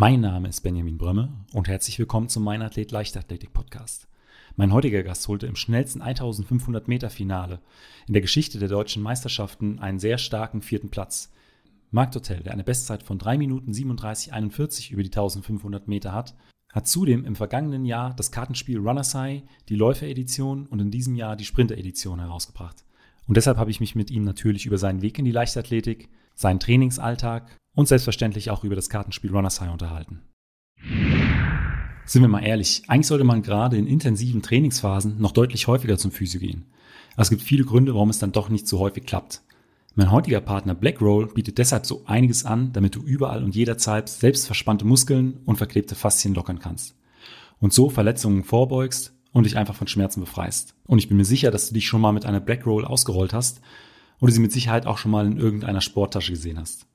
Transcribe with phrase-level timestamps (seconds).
[0.00, 4.06] Mein Name ist Benjamin Brömme und herzlich willkommen zum Mein Athlet Leichtathletik Podcast.
[4.54, 7.60] Mein heutiger Gast holte im schnellsten 1500 Meter Finale
[8.06, 11.32] in der Geschichte der deutschen Meisterschaften einen sehr starken vierten Platz.
[11.90, 16.36] Marc Dotel, der eine Bestzeit von 3 Minuten 37,41 über die 1500 Meter hat,
[16.72, 21.34] hat zudem im vergangenen Jahr das Kartenspiel Runners High, die Läufer-Edition und in diesem Jahr
[21.34, 22.84] die Sprinter-Edition herausgebracht.
[23.26, 26.60] Und deshalb habe ich mich mit ihm natürlich über seinen Weg in die Leichtathletik, seinen
[26.60, 30.20] Trainingsalltag und selbstverständlich auch über das Kartenspiel Runners High unterhalten.
[32.06, 36.10] Sind wir mal ehrlich, eigentlich sollte man gerade in intensiven Trainingsphasen noch deutlich häufiger zum
[36.10, 36.66] Physio gehen.
[37.16, 39.42] Es gibt viele Gründe, warum es dann doch nicht so häufig klappt.
[39.94, 44.46] Mein heutiger Partner Blackroll bietet deshalb so einiges an, damit du überall und jederzeit selbst
[44.46, 46.96] verspannte Muskeln und verklebte Faszien lockern kannst.
[47.60, 50.74] Und so Verletzungen vorbeugst und dich einfach von Schmerzen befreist.
[50.84, 53.60] Und ich bin mir sicher, dass du dich schon mal mit einer Blackroll ausgerollt hast
[54.18, 56.88] oder sie mit Sicherheit auch schon mal in irgendeiner Sporttasche gesehen hast.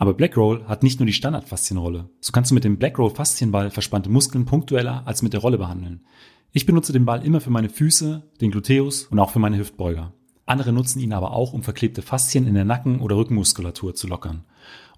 [0.00, 2.08] Aber Blackroll hat nicht nur die Standardfaszienrolle.
[2.22, 6.00] So kannst du mit dem Blackroll Faszienball verspannte Muskeln punktueller als mit der Rolle behandeln.
[6.52, 10.14] Ich benutze den Ball immer für meine Füße, den Gluteus und auch für meine Hüftbeuger.
[10.46, 14.44] Andere nutzen ihn aber auch, um verklebte Faszien in der Nacken- oder Rückenmuskulatur zu lockern.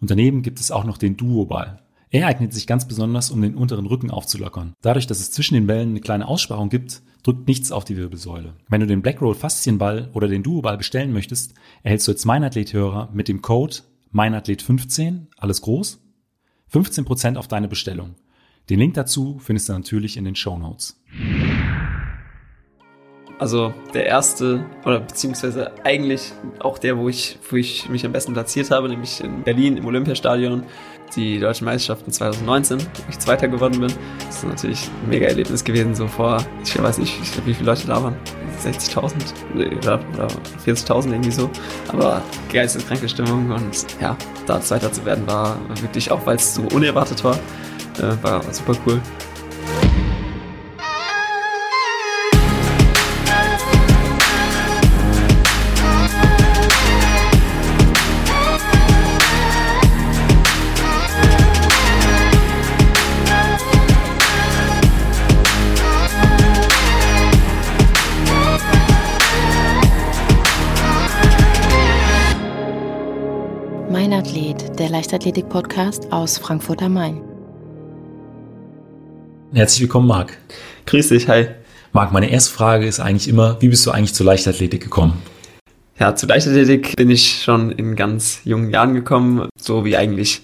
[0.00, 1.82] Und daneben gibt es auch noch den Duo-Ball.
[2.10, 4.74] Er eignet sich ganz besonders, um den unteren Rücken aufzulockern.
[4.82, 8.54] Dadurch, dass es zwischen den Bällen eine kleine Aussparung gibt, drückt nichts auf die Wirbelsäule.
[8.68, 13.26] Wenn du den Blackroll Faszienball oder den Duo-Ball bestellen möchtest, erhältst du als Meinathlet-Hörer mit
[13.26, 13.78] dem Code
[14.14, 16.00] meinathlet15, alles groß,
[16.72, 18.14] 15% auf deine Bestellung.
[18.70, 21.02] Den Link dazu findest du natürlich in den Show Notes.
[23.42, 28.34] Also der erste, oder beziehungsweise eigentlich auch der, wo ich, wo ich mich am besten
[28.34, 30.62] platziert habe, nämlich in Berlin im Olympiastadion,
[31.16, 33.92] die deutschen Meisterschaften 2019, wo ich Zweiter geworden bin.
[34.26, 37.54] Das ist natürlich ein mega Erlebnis gewesen, so vor, ich weiß nicht, ich glaube, wie
[37.54, 38.14] viele Leute da waren.
[38.62, 39.12] 60.000
[39.56, 40.28] oder, oder
[40.64, 41.50] 40.000 irgendwie so.
[41.88, 46.62] Aber geisteskranke Stimmung und ja, da Zweiter zu werden war wirklich, auch weil es so
[46.72, 47.34] unerwartet war,
[47.98, 49.00] äh, war super cool.
[74.92, 77.22] Leichtathletik-Podcast aus Frankfurt am Main.
[79.54, 80.36] Herzlich willkommen, Marc.
[80.84, 81.46] Grüß dich, hi.
[81.94, 85.22] Marc, meine erste Frage ist eigentlich immer, wie bist du eigentlich zur Leichtathletik gekommen?
[85.98, 90.42] Ja, zur Leichtathletik bin ich schon in ganz jungen Jahren gekommen, so wie eigentlich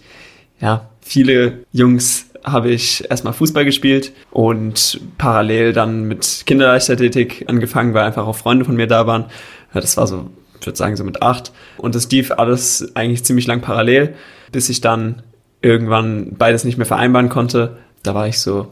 [0.63, 8.05] ja, viele Jungs habe ich erstmal Fußball gespielt und parallel dann mit Kinderleichtathletik angefangen, weil
[8.05, 9.27] einfach auch Freunde von mir da waren.
[9.75, 10.31] Das war so
[10.69, 11.53] würde sagen so mit acht.
[11.77, 14.15] Und das lief alles eigentlich ziemlich lang parallel,
[14.53, 15.23] bis ich dann
[15.61, 17.79] irgendwann beides nicht mehr vereinbaren konnte.
[18.03, 18.69] Da war ich so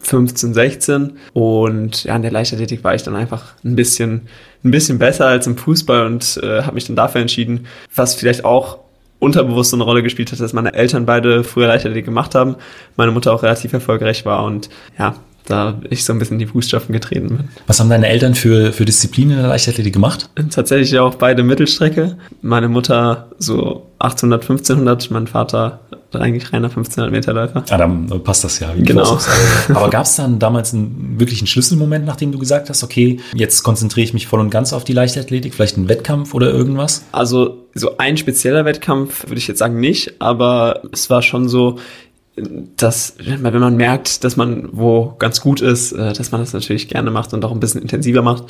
[0.00, 4.22] 15, 16 und ja, in der Leichtathletik war ich dann einfach ein bisschen,
[4.64, 8.44] ein bisschen besser als im Fußball und äh, habe mich dann dafür entschieden, was vielleicht
[8.44, 8.78] auch
[9.18, 12.56] unterbewusst eine Rolle gespielt hat, dass meine Eltern beide früher Leichtathletik gemacht haben,
[12.96, 15.16] meine Mutter auch relativ erfolgreich war und ja,
[15.46, 17.48] da ich so ein bisschen in die Fußstapfen getreten bin.
[17.66, 20.30] Was haben deine Eltern für, für Disziplinen in der Leichtathletik gemacht?
[20.50, 22.16] Tatsächlich auch beide Mittelstrecke.
[22.40, 25.80] Meine Mutter so 800, 1500, mein Vater
[26.12, 27.64] eigentlich reiner 1500 Meter Läufer.
[27.68, 28.72] Ah, dann passt das ja.
[28.76, 29.18] genau.
[29.74, 34.04] Aber gab es dann damals einen wirklichen Schlüsselmoment, nachdem du gesagt hast, okay, jetzt konzentriere
[34.04, 37.04] ich mich voll und ganz auf die Leichtathletik, vielleicht ein Wettkampf oder irgendwas?
[37.12, 41.78] Also so ein spezieller Wettkampf würde ich jetzt sagen nicht, aber es war schon so,
[42.36, 46.88] dass, wenn man merkt, dass man wo ganz gut ist, äh, dass man das natürlich
[46.88, 48.44] gerne macht und auch ein bisschen intensiver macht.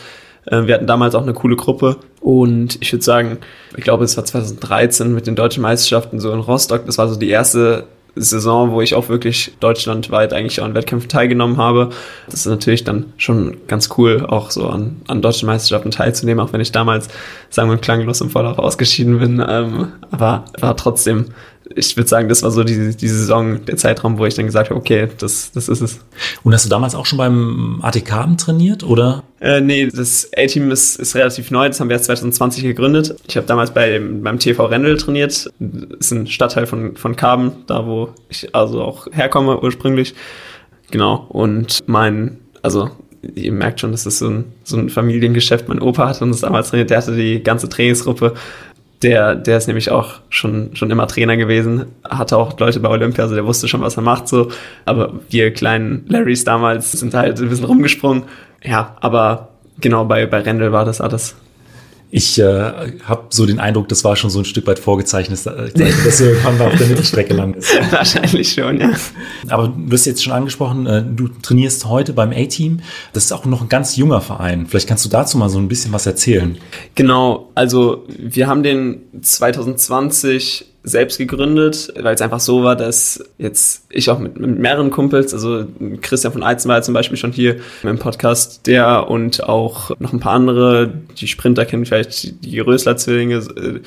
[0.46, 3.38] Äh, wir hatten damals auch eine coole Gruppe und ich würde sagen,
[3.76, 6.86] ich glaube, es war 2013 mit den deutschen Meisterschaften so in Rostock.
[6.86, 7.84] Das war so die erste
[8.16, 11.90] Saison, wo ich auch wirklich deutschlandweit eigentlich an Wettkämpfen teilgenommen habe.
[12.26, 16.52] Das ist natürlich dann schon ganz cool, auch so an, an deutschen Meisterschaften teilzunehmen, auch
[16.52, 17.08] wenn ich damals,
[17.50, 19.44] sagen wir, klanglos im Vorlauf ausgeschieden bin.
[19.46, 21.26] Ähm, aber war trotzdem
[21.74, 24.70] ich würde sagen, das war so die, die Saison, der Zeitraum, wo ich dann gesagt
[24.70, 26.00] habe, okay, das, das ist es.
[26.42, 29.22] Und hast du damals auch schon beim ATK trainiert, oder?
[29.40, 33.16] Äh, nee, das A-Team ist, ist relativ neu, das haben wir erst 2020 gegründet.
[33.26, 37.52] Ich habe damals bei, beim TV Rendel trainiert, das ist ein Stadtteil von, von Karben,
[37.66, 40.14] da wo ich also auch herkomme ursprünglich.
[40.90, 42.90] Genau, und mein, also
[43.34, 45.68] ihr merkt schon, das ist so ein, so ein Familiengeschäft.
[45.68, 48.34] Mein Opa hat uns damals trainiert, der hatte die ganze Trainingsgruppe
[49.04, 53.24] der, der ist nämlich auch schon, schon immer Trainer gewesen, hatte auch Leute bei Olympia,
[53.24, 54.48] also der wusste schon, was er macht, so.
[54.86, 58.24] Aber wir kleinen Larrys damals sind halt ein bisschen rumgesprungen.
[58.64, 61.36] Ja, aber genau bei, bei Rendel war das alles.
[62.16, 65.72] Ich äh, habe so den Eindruck, das war schon so ein Stück weit vorgezeichnet, dass
[65.72, 67.76] du irgendwann mal auf der Mittelstrecke landest.
[67.90, 68.92] Wahrscheinlich schon, ja.
[69.48, 72.82] Aber du hast jetzt schon angesprochen, äh, du trainierst heute beim A-Team.
[73.14, 74.68] Das ist auch noch ein ganz junger Verein.
[74.68, 76.56] Vielleicht kannst du dazu mal so ein bisschen was erzählen.
[76.94, 83.86] Genau, also wir haben den 2020 selbst gegründet, weil es einfach so war, dass jetzt
[83.88, 85.64] ich auch mit, mit mehreren Kumpels, also
[86.02, 90.20] Christian von Eizen war zum Beispiel schon hier im Podcast, der und auch noch ein
[90.20, 93.36] paar andere, die Sprinter kennen vielleicht die Rösler-Zwillinge.
[93.36, 93.80] Äh,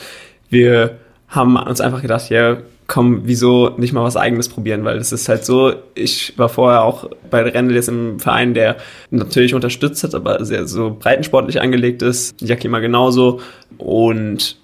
[0.50, 0.98] wir
[1.28, 2.58] haben uns einfach gedacht, ja,
[2.88, 6.84] komm, wieso nicht mal was eigenes probieren, weil es ist halt so, ich war vorher
[6.84, 8.78] auch bei Rennel jetzt im Verein, der
[9.12, 13.42] natürlich unterstützt hat, aber sehr so breitensportlich angelegt ist, Jakima genauso
[13.78, 14.58] und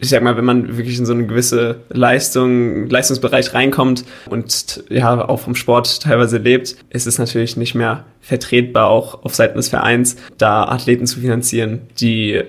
[0.00, 5.28] ich sag mal, wenn man wirklich in so eine gewisse Leistung, Leistungsbereich reinkommt und ja
[5.28, 9.68] auch vom Sport teilweise lebt, ist es natürlich nicht mehr vertretbar, auch auf Seiten des
[9.68, 12.42] Vereins, da Athleten zu finanzieren, die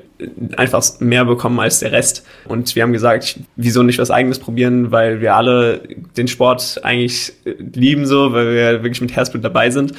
[0.57, 2.25] einfach mehr bekommen als der Rest.
[2.47, 5.81] Und wir haben gesagt, wieso nicht was eigenes probieren, weil wir alle
[6.17, 7.33] den Sport eigentlich
[7.73, 9.93] lieben so, weil wir wirklich mit Herzblut dabei sind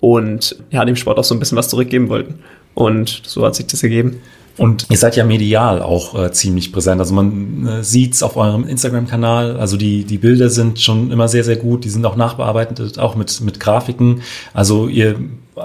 [0.00, 2.40] und ja, dem Sport auch so ein bisschen was zurückgeben wollten.
[2.74, 4.20] Und so hat sich das ergeben.
[4.56, 7.00] Und ihr seid ja medial auch äh, ziemlich präsent.
[7.00, 9.56] Also man äh, sieht's auf eurem Instagram-Kanal.
[9.56, 11.84] Also die, die Bilder sind schon immer sehr, sehr gut.
[11.84, 14.22] Die sind auch nachbearbeitet, auch mit, mit Grafiken.
[14.52, 15.16] Also ihr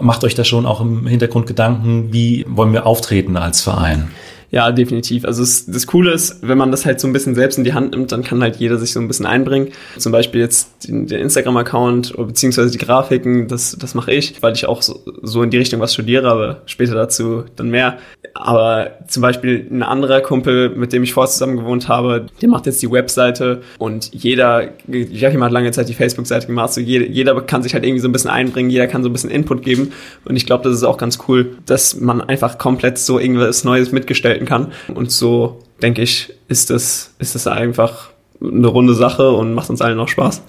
[0.02, 4.10] macht euch da schon auch im Hintergrund Gedanken, wie wollen wir auftreten als Verein?
[4.56, 5.26] Ja, definitiv.
[5.26, 7.74] Also es, das Coole ist, wenn man das halt so ein bisschen selbst in die
[7.74, 9.74] Hand nimmt, dann kann halt jeder sich so ein bisschen einbringen.
[9.98, 14.66] Zum Beispiel jetzt den, den Instagram-Account beziehungsweise die Grafiken, das, das mache ich, weil ich
[14.66, 17.98] auch so, so in die Richtung was studiere, aber später dazu dann mehr.
[18.34, 22.66] Aber zum Beispiel ein anderer Kumpel, mit dem ich vorher zusammen gewohnt habe, der macht
[22.66, 27.42] jetzt die Webseite und jeder, Joachim hat lange Zeit die Facebook-Seite gemacht, so jeder, jeder
[27.42, 29.92] kann sich halt irgendwie so ein bisschen einbringen, jeder kann so ein bisschen Input geben
[30.24, 33.92] und ich glaube, das ist auch ganz cool, dass man einfach komplett so irgendwas Neues
[33.92, 34.96] mitgestalten kann kann.
[34.96, 38.10] Und so, denke ich, ist das, ist das einfach
[38.42, 40.42] eine runde Sache und macht uns allen noch Spaß.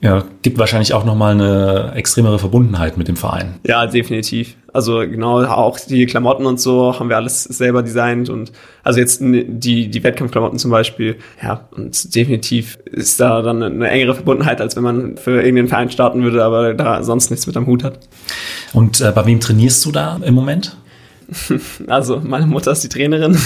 [0.00, 3.54] Ja, gibt wahrscheinlich auch nochmal eine extremere Verbundenheit mit dem Verein.
[3.66, 4.54] Ja, definitiv.
[4.70, 8.52] Also genau, auch die Klamotten und so haben wir alles selber designt und
[8.82, 11.16] also jetzt die, die Wettkampfklamotten zum Beispiel.
[11.42, 15.90] Ja, und definitiv ist da dann eine engere Verbundenheit, als wenn man für irgendeinen Verein
[15.90, 18.00] starten würde, aber da sonst nichts mit am Hut hat.
[18.74, 20.76] Und äh, bei wem trainierst du da im Moment?
[21.86, 23.36] Also, meine Mutter ist die Trainerin.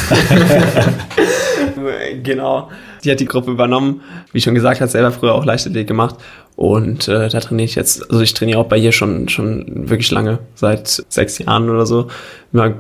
[2.22, 2.70] genau.
[3.04, 4.02] Die hat die Gruppe übernommen.
[4.32, 6.16] Wie schon gesagt, hat selber früher auch Leichtathletik gemacht.
[6.56, 10.10] Und äh, da trainiere ich jetzt, also ich trainiere auch bei ihr schon, schon wirklich
[10.10, 12.08] lange, seit sechs Jahren oder so.
[12.52, 12.74] Immer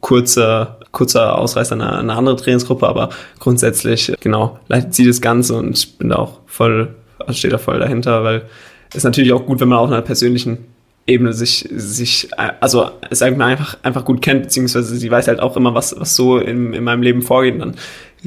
[0.00, 3.08] kurzer, kurzer Ausreißer in eine, eine andere Trainingsgruppe, aber
[3.38, 7.78] grundsätzlich, genau, leitet sie das Ganze und bin da auch voll, also steht da voll
[7.78, 8.42] dahinter, weil
[8.92, 10.58] es natürlich auch gut, wenn man auf einer persönlichen
[11.06, 15.56] Ebene sich, sich, also sagen wir einfach, einfach gut kennt, beziehungsweise sie weiß halt auch
[15.56, 17.54] immer, was, was so in, in meinem Leben vorgeht.
[17.54, 17.74] Und dann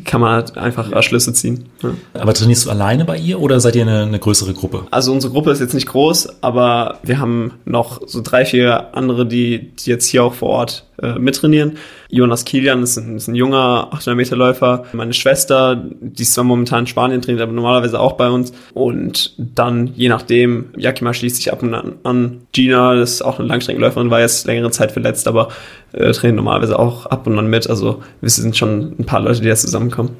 [0.03, 1.65] kann man halt einfach Schlüsse ziehen.
[1.81, 1.91] Ja.
[2.13, 4.87] Aber trainierst du alleine bei ihr oder seid ihr eine, eine, größere Gruppe?
[4.91, 9.25] Also unsere Gruppe ist jetzt nicht groß, aber wir haben noch so drei, vier andere,
[9.25, 11.77] die, die jetzt hier auch vor Ort äh, mittrainieren.
[12.09, 14.85] Jonas Kilian ist ein, ist ein junger 800 Meter Läufer.
[14.93, 18.53] Meine Schwester, die ist zwar momentan in Spanien trainiert, aber normalerweise auch bei uns.
[18.73, 22.41] Und dann, je nachdem, Yakima schließt sich ab und an an.
[22.51, 25.49] Gina, das ist auch eine Langstreckenläuferin, war jetzt längere Zeit verletzt, aber
[25.95, 27.69] äh, trainiert normalerweise auch ab und an mit.
[27.69, 30.11] Also wir sind schon ein paar Leute, die da zusammenkommen.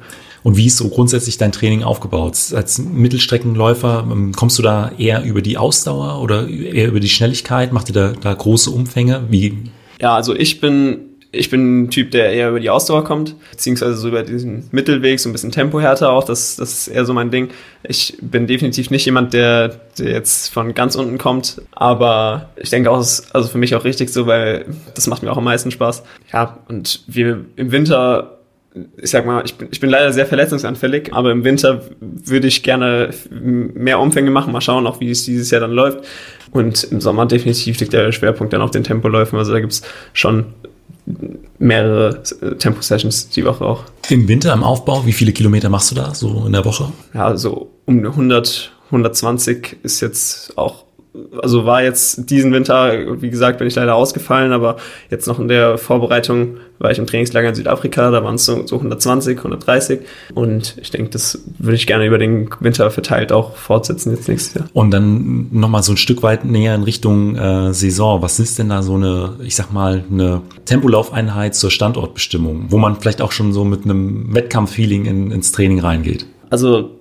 [0.42, 2.38] Und wie ist so grundsätzlich dein Training aufgebaut?
[2.54, 7.72] Als Mittelstreckenläufer ähm, kommst du da eher über die Ausdauer oder eher über die Schnelligkeit?
[7.72, 9.24] Macht ihr da, da große Umfänge?
[9.28, 9.58] Wie?
[10.00, 13.96] Ja, also ich bin ich bin ein Typ, der eher über die Ausdauer kommt, beziehungsweise
[13.96, 16.24] so über diesen Mittelweg, so ein bisschen Tempohärter auch.
[16.24, 17.50] Das, das ist eher so mein Ding.
[17.82, 19.68] Ich bin definitiv nicht jemand, der,
[19.98, 23.74] der jetzt von ganz unten kommt, aber ich denke auch, es ist also für mich
[23.74, 26.02] auch richtig so, weil das macht mir auch am meisten Spaß.
[26.32, 28.32] Ja, und wir im Winter
[28.98, 32.62] ich sag mal, ich bin, ich bin leider sehr verletzungsanfällig, aber im Winter würde ich
[32.62, 36.04] gerne mehr Umfänge machen, mal schauen, auch wie es dieses Jahr dann läuft.
[36.50, 39.38] Und im Sommer definitiv liegt der Schwerpunkt dann auf den Tempoläufen.
[39.38, 40.46] Also da gibt's schon
[41.58, 43.84] mehrere äh, Tempo-Sessions die Woche auch.
[44.08, 46.92] Im Winter im Aufbau, wie viele Kilometer machst du da so in der Woche?
[47.14, 50.85] Ja, so um 100, 120 ist jetzt auch
[51.40, 54.76] also war jetzt diesen Winter, wie gesagt, bin ich leider ausgefallen, aber
[55.10, 58.66] jetzt noch in der Vorbereitung war ich im Trainingslager in Südafrika, da waren es so,
[58.66, 60.00] so 120, 130
[60.34, 64.54] und ich denke, das würde ich gerne über den Winter verteilt auch fortsetzen jetzt nächstes
[64.54, 64.68] Jahr.
[64.72, 68.22] Und dann nochmal so ein Stück weit näher in Richtung äh, Saison.
[68.22, 72.96] Was ist denn da so eine, ich sag mal, eine Tempolaufeinheit zur Standortbestimmung, wo man
[72.96, 76.26] vielleicht auch schon so mit einem Wettkampffeeling in, ins Training reingeht?
[76.50, 76.95] Also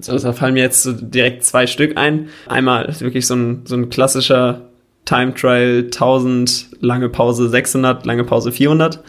[0.00, 2.28] so, da fallen mir jetzt so direkt zwei Stück ein.
[2.46, 4.62] Einmal wirklich so ein, so ein klassischer
[5.04, 9.02] Time Trial 1000, lange Pause 600, lange Pause 400.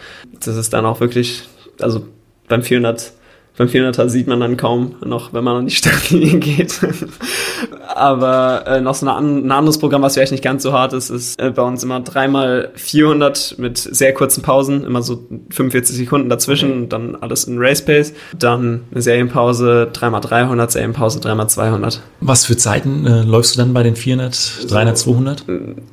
[0.43, 1.43] Das ist dann auch wirklich,
[1.79, 2.08] also
[2.48, 3.13] beim 400
[3.55, 6.79] beim 400er sieht man dann kaum noch, wenn man an die Startlinie geht.
[7.95, 11.12] Aber äh, noch so eine, ein anderes Programm, was vielleicht nicht ganz so hart ist,
[11.12, 16.29] ist äh, bei uns immer dreimal 400 mit sehr kurzen Pausen, immer so 45 Sekunden
[16.29, 16.79] dazwischen okay.
[16.79, 18.13] und dann alles in Race Pace.
[18.38, 22.01] Dann eine Serienpause, dreimal 300, Serienpause, dreimal 200.
[22.22, 25.45] Was für Zeiten äh, läufst du dann bei den 400, 300, 200?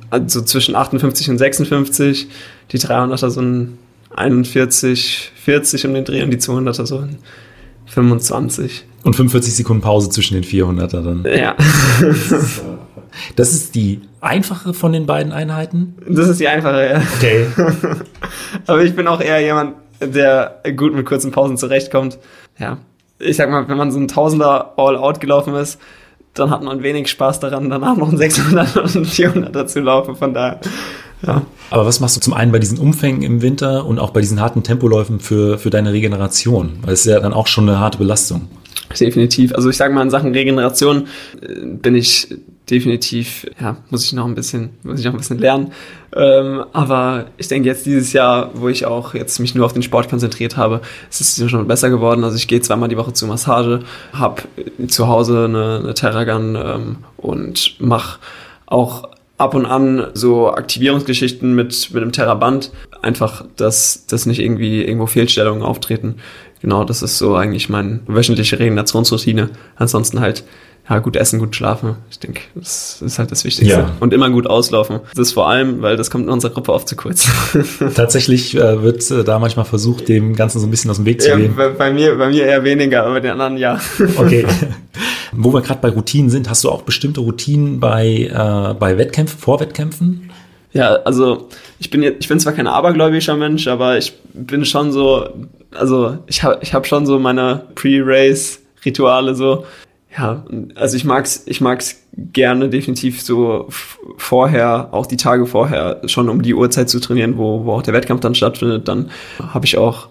[0.09, 2.27] Also zwischen 58 und 56.
[2.71, 3.77] Die 300er so ein
[4.15, 7.19] 41, 40 um den Dreh und die 200er so ein
[7.91, 8.85] 25.
[9.03, 11.25] Und 45 Sekunden Pause zwischen den 400er dann.
[11.25, 11.55] Ja.
[13.35, 15.95] Das ist die einfache von den beiden Einheiten?
[16.07, 17.01] Das ist die einfache, ja.
[17.17, 17.45] Okay.
[18.67, 22.17] Aber ich bin auch eher jemand, der gut mit kurzen Pausen zurechtkommt.
[22.57, 22.77] Ja.
[23.19, 25.79] Ich sag mal, wenn man so ein Tausender All-Out gelaufen ist,
[26.33, 30.15] dann hat man wenig Spaß daran, danach noch ein 600 und ein 400er zu laufen.
[30.15, 30.61] Von daher
[31.27, 31.41] ja.
[31.71, 34.41] Aber was machst du zum einen bei diesen Umfängen im Winter und auch bei diesen
[34.41, 36.73] harten Tempoläufen für, für deine Regeneration?
[36.81, 38.49] Weil es ist ja dann auch schon eine harte Belastung.
[38.99, 39.55] Definitiv.
[39.55, 41.07] Also ich sage mal, in Sachen Regeneration
[41.41, 42.27] äh, bin ich
[42.69, 45.71] definitiv, ja, muss ich noch ein bisschen, muss ich noch ein bisschen lernen.
[46.13, 49.81] Ähm, aber ich denke jetzt dieses Jahr, wo ich auch jetzt mich nur auf den
[49.81, 52.25] Sport konzentriert habe, ist es schon besser geworden.
[52.25, 53.79] Also ich gehe zweimal die Woche zur Massage,
[54.11, 54.41] habe
[54.87, 58.19] zu Hause eine, eine Terragun ähm, und mache
[58.65, 59.07] auch
[59.41, 62.71] ab und an so Aktivierungsgeschichten mit, mit einem Terraband.
[63.01, 66.15] Einfach, dass, dass nicht irgendwie irgendwo Fehlstellungen auftreten.
[66.61, 69.49] Genau, das ist so eigentlich meine wöchentliche Regenerationsroutine.
[69.75, 70.43] Ansonsten halt
[70.87, 71.95] ja, gut essen, gut schlafen.
[72.11, 73.73] Ich denke, das ist halt das Wichtigste.
[73.73, 73.91] Ja.
[73.99, 74.99] Und immer gut auslaufen.
[75.15, 77.27] Das ist vor allem, weil das kommt in unserer Gruppe oft zu kurz.
[77.95, 81.21] Tatsächlich äh, wird äh, da manchmal versucht, dem Ganzen so ein bisschen aus dem Weg
[81.21, 81.55] zu gehen.
[81.55, 83.79] bei, bei, mir, bei mir eher weniger, aber bei den anderen ja.
[84.17, 84.45] Okay.
[85.33, 89.39] Wo wir gerade bei Routinen sind, hast du auch bestimmte Routinen bei, äh, bei Wettkämpfen,
[89.39, 90.31] Vorwettkämpfen?
[90.73, 94.91] Ja, also ich bin jetzt, ich bin zwar kein abergläubischer Mensch, aber ich bin schon
[94.91, 95.27] so,
[95.73, 99.65] also ich habe ich hab schon so meine Pre-Race-Rituale so.
[100.17, 100.45] Ja,
[100.75, 103.67] also ich mag's, ich mag's gerne definitiv so
[104.17, 107.93] vorher, auch die Tage vorher, schon um die Uhrzeit zu trainieren, wo, wo auch der
[107.93, 108.87] Wettkampf dann stattfindet.
[108.89, 109.09] Dann
[109.39, 110.09] habe ich auch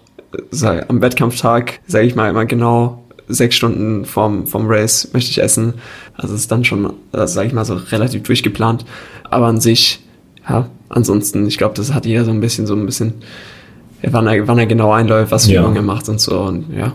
[0.49, 5.41] sag, am Wettkampftag, sage ich mal immer genau sechs Stunden vom, vom Race möchte ich
[5.41, 5.75] essen.
[6.15, 8.85] Also ist dann schon, also sage ich mal so, relativ durchgeplant.
[9.29, 10.03] Aber an sich,
[10.47, 13.13] ja, ansonsten, ich glaube, das hat jeder so ein bisschen, so ein bisschen,
[14.03, 15.73] wann er, wann er genau einläuft, was für ja.
[15.73, 16.39] er macht und so.
[16.39, 16.93] Und ja,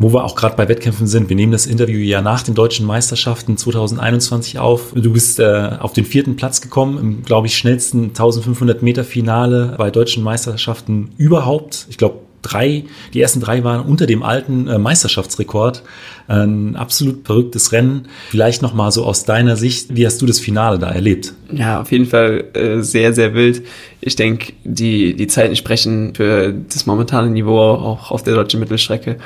[0.00, 1.28] wo wir auch gerade bei Wettkämpfen sind.
[1.28, 4.94] Wir nehmen das Interview ja nach den deutschen Meisterschaften 2021 auf.
[4.94, 9.74] Du bist äh, auf den vierten Platz gekommen im, glaube ich, schnellsten 1500 Meter Finale
[9.76, 11.86] bei deutschen Meisterschaften überhaupt.
[11.90, 15.82] Ich glaube, drei, die ersten drei waren unter dem alten äh, Meisterschaftsrekord.
[16.28, 18.06] Ein absolut verrücktes Rennen.
[18.28, 21.34] Vielleicht noch mal so aus deiner Sicht, wie hast du das Finale da erlebt?
[21.52, 23.62] Ja, auf jeden Fall äh, sehr, sehr wild.
[24.00, 29.16] Ich denke, die, die Zeiten sprechen für das momentane Niveau auch auf der deutschen Mittelstrecke.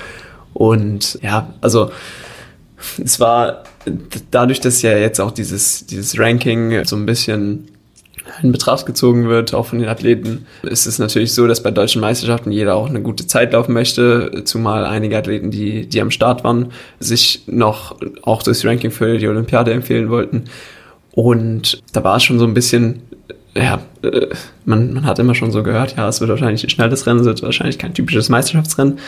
[0.54, 1.90] Und ja, also
[3.02, 3.64] es war
[4.30, 7.68] dadurch, dass ja jetzt auch dieses, dieses Ranking so ein bisschen
[8.42, 12.00] in Betracht gezogen wird, auch von den Athleten, ist es natürlich so, dass bei deutschen
[12.00, 16.44] Meisterschaften jeder auch eine gute Zeit laufen möchte, zumal einige Athleten, die, die am Start
[16.44, 20.44] waren, sich noch auch durchs Ranking für die Olympiade empfehlen wollten.
[21.12, 23.02] Und da war es schon so ein bisschen,
[23.54, 24.28] ja, äh,
[24.64, 27.26] man, man hat immer schon so gehört, ja, es wird wahrscheinlich ein schnelles Rennen, es
[27.26, 28.98] wird wahrscheinlich kein typisches Meisterschaftsrennen.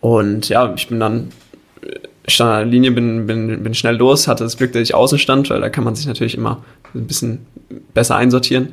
[0.00, 1.28] Und ja, ich bin dann
[2.30, 5.18] stand an der Linie, bin, bin, bin schnell los, hatte das Glück, dass ich außen
[5.18, 6.62] stand, weil da kann man sich natürlich immer
[6.94, 7.46] ein bisschen
[7.94, 8.70] besser einsortieren.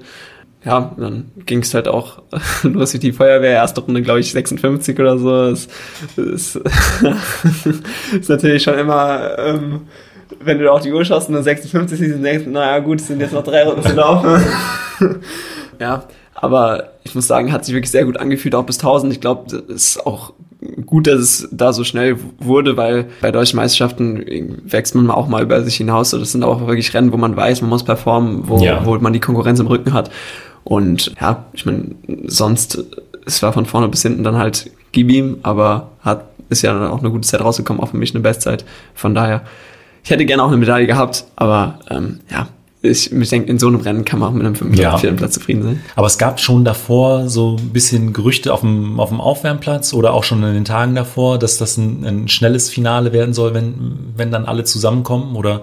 [0.65, 2.21] Ja, dann ging es halt auch
[2.63, 5.51] los wie die Feuerwehr, erste Runde, glaube ich, 56 oder so.
[5.51, 5.67] Das,
[6.15, 6.55] das
[8.13, 9.81] ist natürlich schon immer, ähm,
[10.41, 13.07] wenn du auf die Uhr schaust und dann 56 siehst und denkst, naja gut, es
[13.07, 14.43] sind jetzt noch drei Runden zu laufen.
[15.79, 16.03] ja,
[16.35, 19.13] aber ich muss sagen, hat sich wirklich sehr gut angefühlt, auch bis 1000.
[19.13, 20.33] Ich glaube, das ist auch
[20.85, 25.43] gut, dass es da so schnell wurde, weil bei deutschen Meisterschaften wächst man auch mal
[25.43, 26.11] über sich hinaus.
[26.11, 28.85] Das sind auch wirklich Rennen, wo man weiß, man muss performen, wo, ja.
[28.85, 30.09] wo man die Konkurrenz im Rücken hat.
[30.63, 31.95] Und ja, ich meine,
[32.25, 32.83] sonst,
[33.25, 36.89] es war von vorne bis hinten dann halt gib ihm, aber hat, ist ja dann
[36.89, 38.65] auch eine gute Zeit rausgekommen, auch für mich eine Bestzeit.
[38.93, 39.43] Von daher,
[40.03, 42.47] ich hätte gerne auch eine Medaille gehabt, aber ähm, ja,
[42.87, 44.97] ich, ich denke, in so einem Rennen kann man auch mit einem fünften ja.
[44.97, 45.81] vierten Platz zufrieden sein.
[45.95, 50.13] Aber es gab schon davor so ein bisschen Gerüchte auf dem, auf dem Aufwärmplatz oder
[50.13, 53.97] auch schon in den Tagen davor, dass das ein, ein schnelles Finale werden soll, wenn,
[54.15, 55.35] wenn dann alle zusammenkommen?
[55.35, 55.61] Oder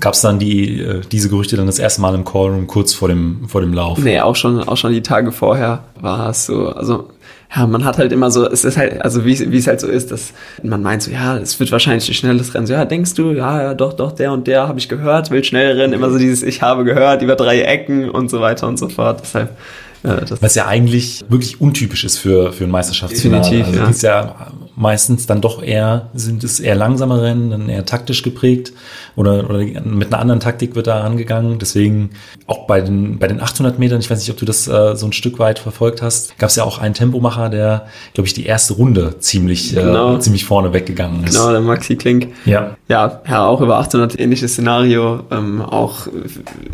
[0.00, 3.08] gab es dann die, äh, diese Gerüchte dann das erste Mal im Callroom kurz vor
[3.08, 3.98] dem, vor dem Lauf?
[3.98, 6.68] Nee, auch schon, auch schon die Tage vorher war es so.
[6.68, 7.08] Also
[7.54, 9.86] ja, man hat halt immer so, es ist halt, also wie, wie es halt so
[9.86, 12.66] ist, dass man meint so, ja, es wird wahrscheinlich ein schnelles Rennen.
[12.66, 15.42] So, ja, denkst du, ja, ja, doch, doch, der und der habe ich gehört, will
[15.42, 18.78] schnell rennen, immer so dieses, ich habe gehört, über drei Ecken und so weiter und
[18.78, 19.20] so fort.
[19.22, 19.56] Deshalb
[20.04, 23.42] ja, Was ja eigentlich wirklich untypisch ist für, für ein Meisterschaftsfinale.
[23.42, 23.88] Definitiv, also ja.
[23.88, 28.72] ist ja meistens dann doch eher, sind es eher langsame Rennen, dann eher taktisch geprägt
[29.16, 31.58] oder, oder mit einer anderen Taktik wird da angegangen.
[31.58, 32.10] Deswegen
[32.46, 35.06] auch bei den, bei den 800 Metern, ich weiß nicht, ob du das äh, so
[35.06, 38.46] ein Stück weit verfolgt hast, gab es ja auch einen Tempomacher, der, glaube ich, die
[38.46, 40.16] erste Runde ziemlich, äh, genau.
[40.16, 41.34] äh, ziemlich vorne weggegangen ist.
[41.34, 42.28] Genau, der Maxi Klink.
[42.44, 42.76] Ja.
[42.88, 46.06] Ja, ja auch über 800 ähnliches Szenario, ähm, auch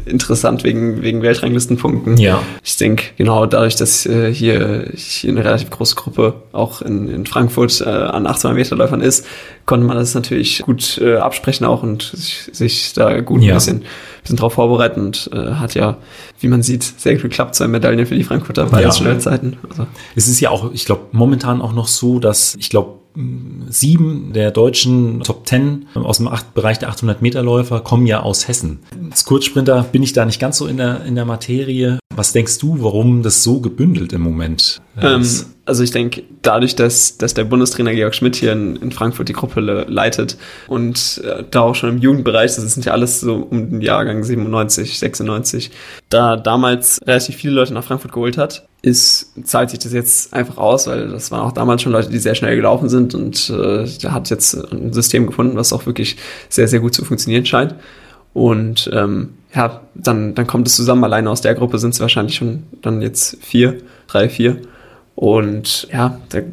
[0.04, 2.18] interessant wegen, wegen Weltranglistenpunkten.
[2.18, 2.40] Ja.
[2.62, 7.24] Ich denke, genau dadurch, dass äh, hier, hier eine relativ große Gruppe auch in, in
[7.24, 9.26] Frankfurt äh, an 800 Meterläufern ist,
[9.66, 13.52] konnte man das natürlich gut äh, absprechen auch und sich, sich da gut ja.
[13.52, 13.82] ein bisschen,
[14.22, 15.96] bisschen drauf vorbereiten und äh, hat ja,
[16.40, 18.92] wie man sieht, sehr gut geklappt, zwei Medaillen für die Frankfurter bei ja.
[18.92, 19.56] Schnellzeiten.
[19.68, 19.86] Also.
[20.14, 22.98] Es ist ja auch, ich glaube, momentan auch noch so, dass ich glaube,
[23.68, 28.48] sieben der deutschen Top Ten aus dem Bereich der 800 Meter Läufer kommen ja aus
[28.48, 28.80] Hessen.
[29.10, 32.00] Als Kurzsprinter bin ich da nicht ganz so in der, in der Materie.
[32.14, 35.53] Was denkst du, warum das so gebündelt im Moment ist?
[35.66, 39.32] Also ich denke, dadurch, dass, dass der Bundestrainer Georg Schmidt hier in, in Frankfurt die
[39.32, 40.36] Gruppe leitet
[40.68, 44.22] und äh, da auch schon im Jugendbereich, das sind ja alles so um den Jahrgang
[44.22, 45.70] 97, 96,
[46.10, 50.58] da damals relativ viele Leute nach Frankfurt geholt hat, ist, zahlt sich das jetzt einfach
[50.58, 53.86] aus, weil das waren auch damals schon Leute, die sehr schnell gelaufen sind und äh,
[54.02, 56.16] der hat jetzt ein System gefunden, was auch wirklich
[56.50, 57.74] sehr, sehr gut zu funktionieren scheint.
[58.34, 61.04] Und ähm, ja, dann, dann kommt es zusammen.
[61.04, 63.78] Alleine aus der Gruppe sind es wahrscheinlich schon dann jetzt vier,
[64.08, 64.58] drei, vier.
[65.14, 66.44] Und ja, der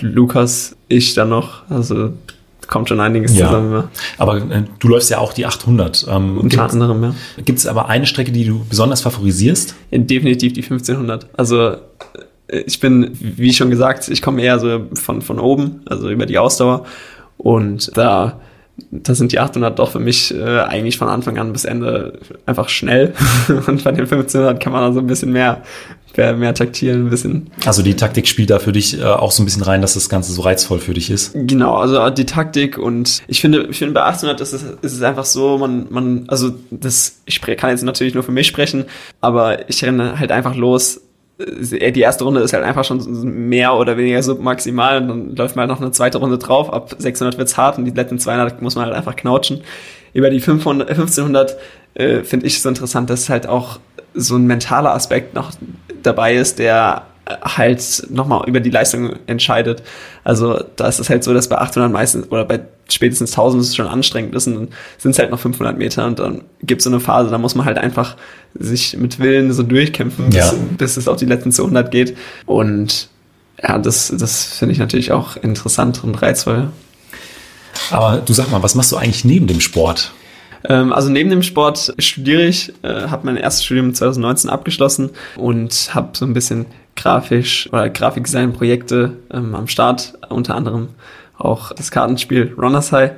[0.00, 2.12] Lukas, ich dann noch, also
[2.70, 3.46] kommt schon einiges ja.
[3.46, 3.72] zusammen.
[3.72, 3.88] Ja.
[4.18, 6.06] Aber äh, du läufst ja auch die 800.
[6.08, 7.14] Ähm, Unter anderem, ja.
[7.44, 9.74] Gibt es aber eine Strecke, die du besonders favorisierst?
[9.90, 11.26] Ja, definitiv die 1500.
[11.36, 11.76] Also
[12.46, 16.26] äh, ich bin, wie schon gesagt, ich komme eher so von, von oben, also über
[16.26, 16.84] die Ausdauer.
[17.36, 18.40] Und da
[18.90, 22.68] da sind die 800 doch für mich äh, eigentlich von Anfang an bis Ende einfach
[22.68, 23.14] schnell.
[23.48, 25.62] und bei den 1500 kann man also ein bisschen mehr,
[26.16, 27.50] mehr, mehr taktieren, ein bisschen.
[27.64, 30.08] Also die Taktik spielt da für dich äh, auch so ein bisschen rein, dass das
[30.08, 31.32] Ganze so reizvoll für dich ist?
[31.34, 35.02] Genau, also die Taktik und ich finde, ich finde bei 800 ist es, ist es
[35.02, 38.84] einfach so, man, man, also das, ich kann jetzt natürlich nur für mich sprechen,
[39.20, 41.00] aber ich renne halt einfach los
[41.40, 42.98] die erste Runde ist halt einfach schon
[43.48, 46.72] mehr oder weniger submaximal und dann läuft man halt noch eine zweite Runde drauf.
[46.72, 49.62] Ab 600 wird's hart und die letzten 200 muss man halt einfach knautschen.
[50.12, 51.56] Über die 500, 1500
[51.94, 53.78] äh, finde ich so interessant, dass halt auch
[54.14, 55.52] so ein mentaler Aspekt noch
[56.02, 57.04] dabei ist, der
[57.42, 59.82] halt nochmal über die Leistung entscheidet.
[60.24, 63.76] Also da ist es halt so, dass bei 800 meistens oder bei spätestens 1000 es
[63.76, 66.84] schon anstrengend ist und dann sind es halt noch 500 Meter und dann gibt es
[66.84, 68.16] so eine Phase, da muss man halt einfach
[68.54, 70.52] sich mit Willen so durchkämpfen, ja.
[70.52, 72.16] bis, bis es auf die letzten 200 geht.
[72.46, 73.08] Und
[73.60, 76.68] ja, das, das finde ich natürlich auch interessant und reizvoll.
[77.90, 80.12] Aber du sag mal, was machst du eigentlich neben dem Sport?
[80.68, 85.90] Ähm, also neben dem Sport studiere ich, äh, habe mein erstes Studium 2019 abgeschlossen und
[85.92, 90.90] habe so ein bisschen grafisch oder Grafikdesign-Projekte ähm, am Start, unter anderem
[91.36, 93.12] auch das Kartenspiel Runners High.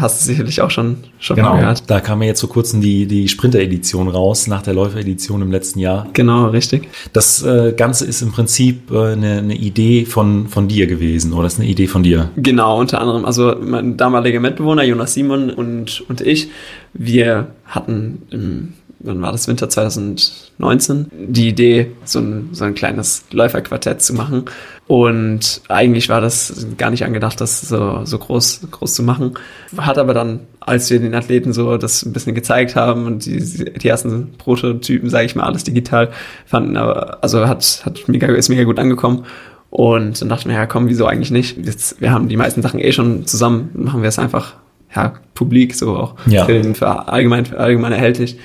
[0.00, 1.82] Hast du sicherlich auch schon, schon genau, mal gehört.
[1.88, 5.78] Da kam ja jetzt vor kurzem die, die Sprinter-Edition raus, nach der Läufer-Edition im letzten
[5.78, 6.08] Jahr.
[6.12, 6.88] Genau, richtig.
[7.12, 11.46] Das äh, Ganze ist im Prinzip äh, eine, eine Idee von, von dir gewesen, oder
[11.46, 12.30] ist eine Idee von dir?
[12.36, 13.24] Genau, unter anderem.
[13.24, 16.48] Also mein damaliger Mitbewohner, Jonas Simon und, und ich,
[16.94, 23.24] wir hatten im wann war das Winter 2019, die Idee, so ein, so ein kleines
[23.30, 24.44] Läuferquartett zu machen.
[24.86, 29.34] Und eigentlich war das gar nicht angedacht, das so, so groß, groß zu machen.
[29.76, 33.38] Hat aber dann, als wir den Athleten so das ein bisschen gezeigt haben und die,
[33.72, 36.10] die ersten Prototypen, sage ich mal, alles digital
[36.44, 39.24] fanden, aber, also hat, hat mega, ist mega gut angekommen.
[39.70, 41.56] Und dann dachten wir, ja komm, wieso eigentlich nicht?
[41.64, 44.54] Jetzt, wir haben die meisten Sachen eh schon zusammen, machen wir es einfach
[44.94, 46.44] ja, publik, so auch ja.
[46.44, 48.38] für, für allgemein, für allgemein erhältlich.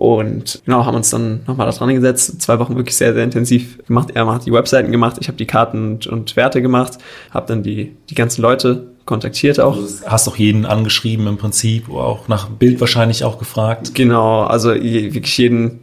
[0.00, 3.84] Und genau, haben uns dann nochmal da dran gesetzt, zwei Wochen wirklich sehr, sehr intensiv
[3.84, 4.08] gemacht.
[4.14, 6.96] Er hat die Webseiten gemacht, ich habe die Karten und, und Werte gemacht,
[7.32, 9.76] habe dann die, die ganzen Leute kontaktiert auch.
[9.76, 13.94] Also hast auch jeden angeschrieben im Prinzip, auch nach Bild wahrscheinlich auch gefragt.
[13.94, 15.80] Genau, also wirklich jeden,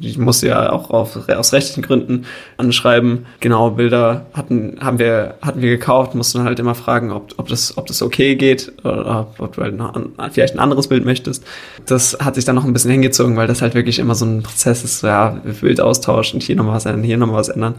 [0.00, 3.26] ich musste ja auch auf, aus rechtlichen Gründen anschreiben.
[3.40, 7.76] Genau, Bilder hatten, haben wir, hatten wir gekauft, mussten halt immer fragen, ob, ob das,
[7.76, 11.44] ob das okay geht oder ob du halt noch an, vielleicht ein anderes Bild möchtest.
[11.86, 14.42] Das hat sich dann noch ein bisschen hingezogen, weil das halt wirklich immer so ein
[14.42, 17.74] Prozess ist, ja, Bild austauschen, hier nochmal was ändern, hier nochmal was ändern.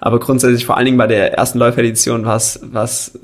[0.00, 3.18] Aber grundsätzlich, vor allen Dingen bei der ersten Läuferedition war es, war es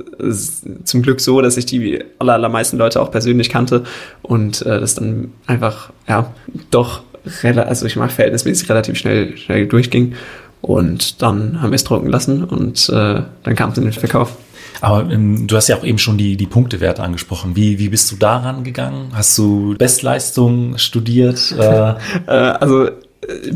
[0.84, 3.84] zum Glück so, dass ich die aller, allermeisten Leute auch persönlich kannte
[4.22, 6.32] und äh, das dann einfach, ja,
[6.70, 7.02] doch,
[7.42, 10.14] also ich mag verhältnismäßig relativ schnell, schnell durchging.
[10.60, 14.36] Und dann haben wir es drucken lassen und äh, dann kam es in den Verkauf.
[14.82, 17.56] Aber ähm, du hast ja auch eben schon die, die Punktewerte angesprochen.
[17.56, 19.10] Wie, wie bist du daran gegangen?
[19.12, 21.54] Hast du Bestleistung studiert?
[21.58, 21.62] Äh?
[22.26, 22.90] äh, also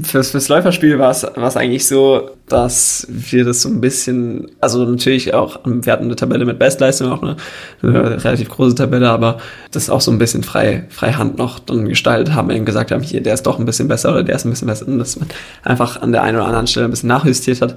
[0.02, 1.24] fürs, fürs Läuferspiel war es,
[1.56, 6.44] eigentlich so, dass wir das so ein bisschen, also natürlich auch, wir hatten eine Tabelle
[6.44, 7.36] mit Bestleistung, auch eine,
[7.82, 9.38] eine relativ große Tabelle, aber
[9.70, 13.02] das auch so ein bisschen frei, frei Hand noch dann gestaltet haben, eben gesagt haben,
[13.02, 15.18] hier, der ist doch ein bisschen besser oder der ist ein bisschen besser und dass
[15.18, 15.28] man
[15.62, 17.76] einfach an der einen oder anderen Stelle ein bisschen nachjustiert hat.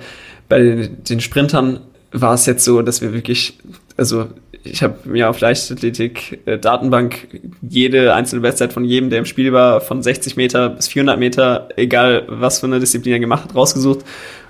[0.50, 1.80] Bei den, den Sprintern
[2.12, 3.58] war es jetzt so, dass wir wirklich,
[3.98, 4.28] also
[4.64, 7.28] ich habe mir auf Leichtathletik äh, Datenbank
[7.62, 11.70] jede einzelne Bestzeit von jedem, der im Spiel war, von 60 Meter bis 400 Meter,
[11.76, 14.04] egal was für eine Disziplin er gemacht hat, rausgesucht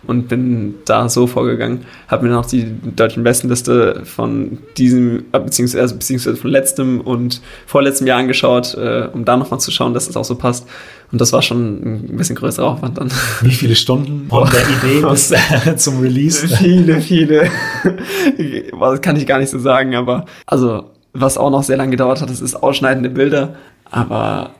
[0.05, 1.85] und bin da so vorgegangen.
[2.07, 8.07] Habe mir noch die deutschen Bestenliste von diesem, äh, beziehungsweise, beziehungsweise von letztem und vorletztem
[8.07, 10.67] Jahr angeschaut, äh, um da nochmal zu schauen, dass das auch so passt.
[11.11, 13.09] Und das war schon ein bisschen größerer Aufwand dann.
[13.41, 15.31] Wie viele Stunden von der Idee bis
[15.65, 16.47] äh, zum Release?
[16.47, 17.49] Viele, viele.
[18.79, 22.21] das kann ich gar nicht so sagen, aber also was auch noch sehr lange gedauert
[22.21, 23.55] hat, das ist ausschneidende Bilder.
[23.89, 24.51] Aber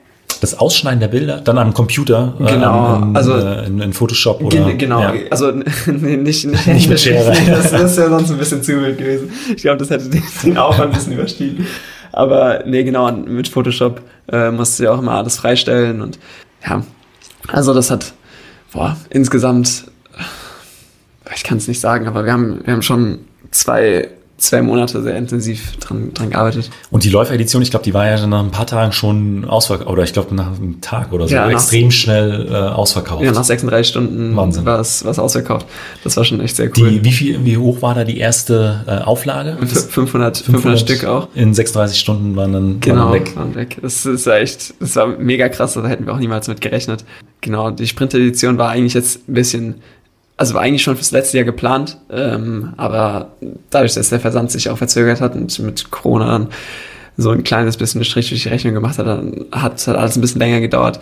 [0.42, 4.74] das Ausschneiden der Bilder dann am Computer, genau, äh, in, also in, in, Photoshop oder
[4.74, 5.14] genau, ja.
[5.32, 5.52] also
[5.86, 7.36] nicht nicht, nicht mit Schere.
[7.48, 9.32] Das, das ist ja sonst ein bisschen zu wild gewesen.
[9.56, 11.68] Ich glaube, das hätte den Aufwand ein bisschen überstiegen.
[12.12, 16.20] Aber nee, genau, mit Photoshop äh, musst du ja auch immer alles freistellen und
[16.68, 16.84] ja,
[17.52, 18.14] also das hat
[18.72, 19.86] boah, insgesamt,
[21.36, 23.20] ich kann es nicht sagen, aber wir haben, wir haben schon
[23.52, 26.70] zwei zwei Monate sehr intensiv dran, dran gearbeitet.
[26.92, 30.04] Und die Läuferedition, ich glaube, die war ja nach ein paar Tagen schon ausverkauft, oder
[30.04, 33.24] ich glaube nach einem Tag oder so, ja, extrem schnell äh, ausverkauft.
[33.24, 35.66] Ja, nach 36 Stunden war es ausverkauft.
[36.04, 36.92] Das war schon echt sehr cool.
[36.92, 39.58] Die, wie, viel, wie hoch war da die erste äh, Auflage?
[39.58, 41.28] 500, 500, 500 Stück auch.
[41.34, 43.36] In 36 Stunden waren dann, genau, waren weg.
[43.36, 43.78] Waren weg.
[43.82, 47.04] Das ist echt, das war mega krass, da hätten wir auch niemals mit gerechnet.
[47.42, 49.76] Genau, die Sprint-Edition war eigentlich jetzt ein bisschen
[50.38, 53.32] also war eigentlich schon fürs letzte Jahr geplant, ähm, aber
[53.70, 56.48] dadurch, dass der Versand sich auch verzögert hat und mit Corona dann
[57.18, 60.16] so ein kleines bisschen eine Strich durch die Rechnung gemacht hat, dann hat, hat alles
[60.16, 61.00] ein bisschen länger gedauert.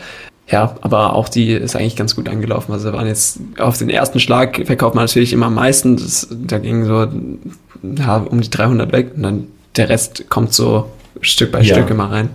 [0.48, 2.72] Ja, aber auch die ist eigentlich ganz gut angelaufen.
[2.72, 5.98] Also waren jetzt auf den ersten Schlag verkauft man natürlich immer am meisten.
[5.98, 7.08] Das, da ging so
[7.98, 10.90] ja, um die 300 weg und dann der Rest kommt so
[11.22, 11.76] Stück bei ja.
[11.76, 12.30] Stück immer rein.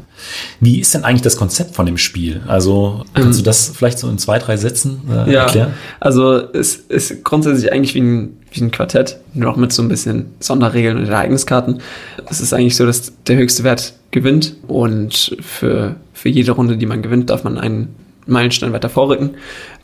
[0.60, 2.42] Wie ist denn eigentlich das Konzept von dem Spiel?
[2.46, 5.74] Also kannst ähm, du das vielleicht so in zwei, drei Sätzen äh, ja, erklären?
[5.98, 9.88] Also es ist grundsätzlich eigentlich wie ein, wie ein Quartett, nur auch mit so ein
[9.88, 11.80] bisschen Sonderregeln und Ereigniskarten.
[12.28, 16.86] Es ist eigentlich so, dass der höchste Wert gewinnt und für, für jede Runde, die
[16.86, 17.94] man gewinnt, darf man einen
[18.26, 19.36] Meilenstein weiter vorrücken,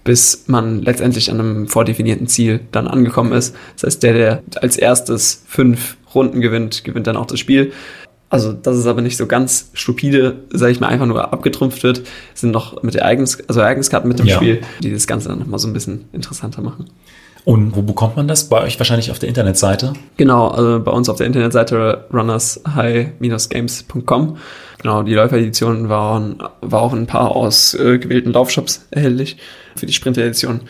[0.05, 3.55] bis man letztendlich an einem vordefinierten Ziel dann angekommen ist.
[3.75, 7.72] Das heißt, der, der als erstes fünf Runden gewinnt, gewinnt dann auch das Spiel.
[8.29, 12.03] Also, dass es aber nicht so ganz stupide, sage ich mal, einfach nur abgetrumpft wird,
[12.35, 14.35] sind noch mit Ereignis, also Ereigniskarten mit dem ja.
[14.35, 16.87] Spiel, die das Ganze dann nochmal so ein bisschen interessanter machen.
[17.47, 18.49] Und wo bekommt man das?
[18.49, 19.93] Bei euch wahrscheinlich auf der Internetseite?
[20.17, 24.37] Genau, also bei uns auf der Internetseite runnershigh-games.com.
[24.83, 29.37] Genau, die Läuferedition waren, war auch ein paar aus äh, gewählten Laufshops erhältlich.
[29.77, 30.62] Für die Sprint-Edition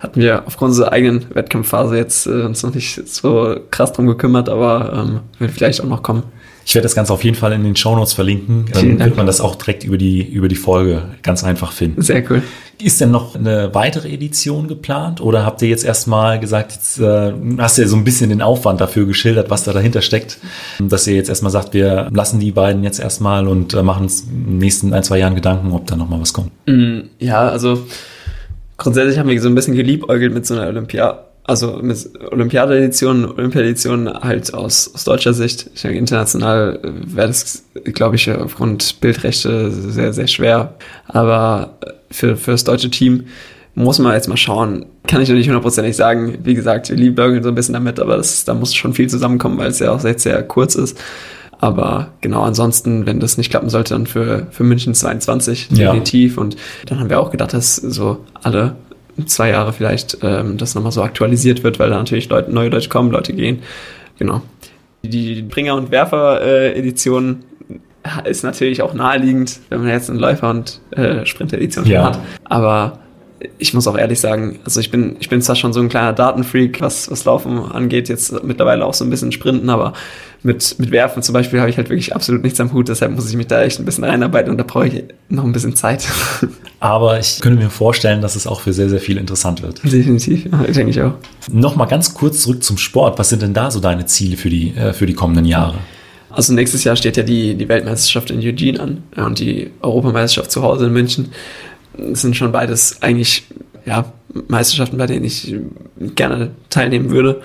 [0.00, 4.48] hatten wir aufgrund unserer eigenen Wettkampfphase jetzt äh, uns noch nicht so krass drum gekümmert,
[4.48, 6.22] aber ähm, wird vielleicht auch noch kommen.
[6.64, 8.66] Ich werde das Ganze auf jeden Fall in den Shownotes verlinken.
[8.72, 12.02] Dann wird man das auch direkt über die, über die Folge ganz einfach finden.
[12.02, 12.42] Sehr cool.
[12.80, 15.20] Ist denn noch eine weitere Edition geplant?
[15.20, 18.42] Oder habt ihr jetzt erstmal gesagt, jetzt äh, hast du ja so ein bisschen den
[18.42, 20.38] Aufwand dafür geschildert, was da dahinter steckt,
[20.80, 24.22] dass ihr jetzt erstmal sagt, wir lassen die beiden jetzt erstmal und äh, machen uns
[24.22, 26.50] in den nächsten ein, zwei Jahren Gedanken, ob da nochmal was kommt?
[26.66, 27.86] Mm, ja, also
[28.76, 34.08] grundsätzlich haben wir so ein bisschen geliebäugelt mit so einer Olympia also mit Olympiade-Edition, Olympiade-Edition
[34.08, 35.70] halt aus, aus deutscher Sicht.
[35.74, 40.74] Ich denke, international wäre das, glaube ich, aufgrund Bildrechte sehr, sehr schwer.
[41.08, 41.78] Aber
[42.10, 43.24] für, für das deutsche Team
[43.74, 44.86] muss man jetzt mal schauen.
[45.06, 46.38] Kann ich noch nicht hundertprozentig sagen.
[46.44, 49.58] Wie gesagt, wir lieben so ein bisschen damit, aber das, da muss schon viel zusammenkommen,
[49.58, 50.96] weil es ja auch sehr, sehr kurz ist.
[51.58, 56.36] Aber genau, ansonsten, wenn das nicht klappen sollte, dann für, für München 22 definitiv.
[56.36, 56.42] Ja.
[56.42, 58.74] Und dann haben wir auch gedacht, dass so alle
[59.26, 62.88] zwei Jahre vielleicht ähm, das nochmal so aktualisiert wird, weil da natürlich Leute, neue Leute
[62.88, 63.62] kommen, Leute gehen.
[64.18, 64.42] Genau.
[65.02, 67.44] Die Bringer- und Werfer-Edition
[68.04, 72.04] äh, ist natürlich auch naheliegend, wenn man jetzt eine Läufer- und äh, Sprint-Edition ja.
[72.04, 72.18] hat.
[72.44, 72.98] Aber
[73.58, 76.12] ich muss auch ehrlich sagen, also ich bin, ich bin zwar schon so ein kleiner
[76.12, 79.92] Datenfreak, was, was Laufen angeht, jetzt mittlerweile auch so ein bisschen Sprinten, aber
[80.42, 83.28] mit, mit Werfen zum Beispiel habe ich halt wirklich absolut nichts am Hut, deshalb muss
[83.28, 86.06] ich mich da echt ein bisschen reinarbeiten und da brauche ich noch ein bisschen Zeit.
[86.82, 89.80] Aber ich könnte mir vorstellen, dass es auch für sehr, sehr viel interessant wird.
[89.84, 91.12] Definitiv, ja, denke ich auch.
[91.48, 93.20] Nochmal ganz kurz zurück zum Sport.
[93.20, 95.76] Was sind denn da so deine Ziele für die, äh, für die kommenden Jahre?
[96.28, 100.64] Also nächstes Jahr steht ja die, die Weltmeisterschaft in Eugene an und die Europameisterschaft zu
[100.64, 101.28] Hause in München.
[101.96, 103.44] Das sind schon beides eigentlich
[103.86, 104.12] ja,
[104.48, 105.54] Meisterschaften, bei denen ich
[106.16, 107.42] gerne teilnehmen würde.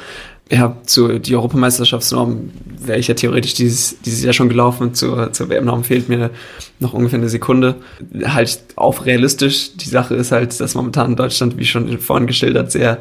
[0.49, 4.93] Ja, zu die Europameisterschaftsnorm wäre ich ja theoretisch dieses, dieses Jahr schon gelaufen.
[4.93, 6.31] Zur, zur WM-Norm fehlt mir
[6.79, 7.75] noch ungefähr eine Sekunde.
[8.23, 9.75] Halt auch realistisch.
[9.75, 12.99] Die Sache ist halt, dass momentan in Deutschland, wie schon vorhin geschildert, sehr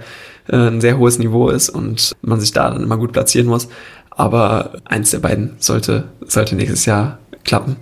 [0.48, 3.68] äh, ein sehr hohes Niveau ist und man sich da dann immer gut platzieren muss.
[4.10, 7.76] Aber eins der beiden sollte, sollte nächstes Jahr klappen.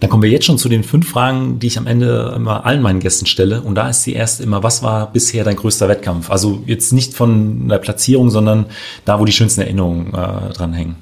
[0.00, 2.82] Dann kommen wir jetzt schon zu den fünf Fragen, die ich am Ende immer allen
[2.82, 3.62] meinen Gästen stelle.
[3.62, 6.30] Und da ist die erste immer, was war bisher dein größter Wettkampf?
[6.30, 8.66] Also jetzt nicht von der Platzierung, sondern
[9.04, 10.96] da, wo die schönsten Erinnerungen äh, dran hängen.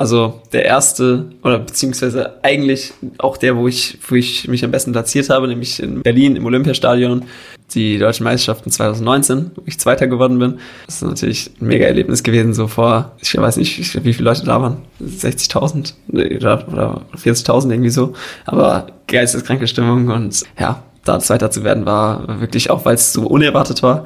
[0.00, 4.92] Also der erste oder beziehungsweise eigentlich auch der, wo ich, wo ich mich am besten
[4.92, 7.26] platziert habe, nämlich in Berlin im Olympiastadion,
[7.74, 10.58] die deutschen Meisterschaften 2019, wo ich Zweiter geworden bin.
[10.86, 14.46] Das ist natürlich ein mega Erlebnis gewesen, so vor, ich weiß nicht, wie viele Leute
[14.46, 18.14] da waren, 60.000 oder, oder 40.000 irgendwie so,
[18.46, 23.22] aber geisteskranke Stimmung und ja, da Zweiter zu werden war wirklich auch, weil es so
[23.26, 24.04] unerwartet war,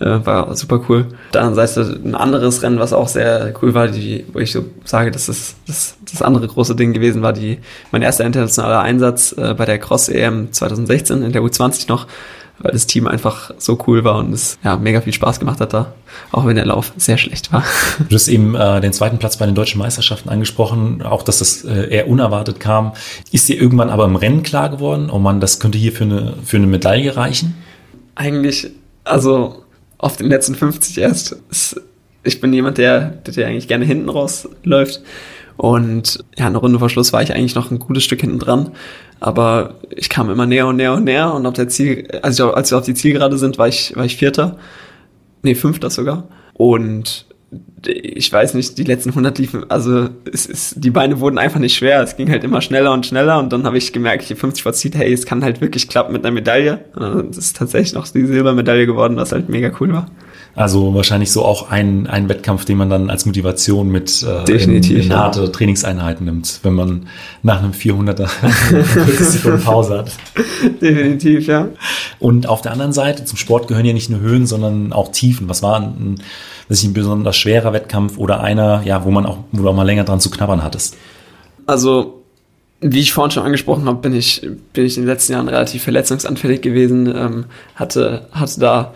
[0.00, 1.06] äh, war super cool.
[1.08, 4.64] Auf der anderen ein anderes Rennen, was auch sehr cool war, die, wo ich so
[4.84, 7.58] sage, dass das, das, das andere große Ding gewesen war, die,
[7.92, 12.06] mein erster internationaler Einsatz äh, bei der Cross EM 2016 in der U20 noch,
[12.58, 15.72] weil das Team einfach so cool war und es ja mega viel Spaß gemacht hat
[15.72, 15.92] da,
[16.30, 17.64] auch wenn der Lauf sehr schlecht war.
[18.08, 21.64] Du hast eben äh, den zweiten Platz bei den deutschen Meisterschaften angesprochen, auch dass das
[21.64, 22.92] äh, eher unerwartet kam.
[23.32, 26.34] Ist dir irgendwann aber im Rennen klar geworden, oh man, das könnte hier für eine,
[26.44, 27.54] für eine Medaille reichen?
[28.14, 28.70] Eigentlich,
[29.02, 29.64] also
[29.98, 31.36] auf den letzten 50 erst.
[32.22, 35.02] Ich bin jemand, der, der eigentlich gerne hinten rausläuft.
[35.56, 38.72] Und ja, eine Runde vor Schluss war ich eigentlich noch ein gutes Stück hinten dran.
[39.24, 41.32] Aber ich kam immer näher und näher und näher.
[41.32, 44.18] Und auf der Ziel, also als wir auf die Zielgerade sind, war ich, war ich
[44.18, 44.58] Vierter.
[45.42, 46.28] Nee, Fünfter sogar.
[46.52, 47.24] Und
[47.86, 51.74] ich weiß nicht, die letzten 100 liefen, also es ist, die Beine wurden einfach nicht
[51.74, 52.02] schwer.
[52.02, 54.74] Es ging halt immer schneller und schneller und dann habe ich gemerkt, hier 50 vor
[54.74, 56.84] Ziel, hey, es kann halt wirklich klappen mit einer Medaille.
[56.94, 60.10] Das ist tatsächlich noch die Silbermedaille geworden, was halt mega cool war.
[60.56, 64.98] Also wahrscheinlich so auch ein, ein Wettkampf, den man dann als Motivation mit äh, Definitiv,
[64.98, 65.48] in, in harte ja.
[65.48, 67.08] Trainingseinheiten nimmt, wenn man
[67.42, 70.12] nach einem 400er 40 Sekunden Pause hat.
[70.80, 71.68] Definitiv, ja.
[72.20, 75.48] Und auf der anderen Seite, zum Sport gehören ja nicht nur Höhen, sondern auch Tiefen.
[75.48, 76.20] Was war ein,
[76.70, 80.04] ein besonders schwerer Wettkampf oder einer, ja, wo man auch, wo du auch mal länger
[80.04, 80.96] dran zu knabbern hattest?
[81.66, 82.22] Also
[82.80, 85.82] wie ich vorhin schon angesprochen habe, bin ich, bin ich in den letzten Jahren relativ
[85.82, 88.94] verletzungsanfällig gewesen, ähm, hatte, hatte da